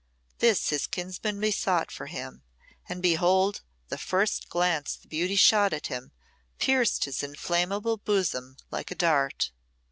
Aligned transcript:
This 0.39 0.69
his 0.69 0.87
kinsman 0.87 1.39
besought 1.39 1.91
for 1.91 2.07
him, 2.07 2.41
and, 2.89 3.03
behold! 3.03 3.61
the 3.89 3.99
first 3.99 4.49
glance 4.49 4.95
the 4.95 5.07
beauty 5.07 5.35
shot 5.35 5.73
at 5.73 5.85
him 5.93 6.11
pierced 6.57 7.05
his 7.05 7.21
inflammable 7.21 7.97
bosom 7.97 8.57
like 8.71 8.89
a 8.89 8.95
dart. 8.95 9.51